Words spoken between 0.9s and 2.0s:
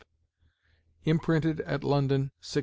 "Imprinted at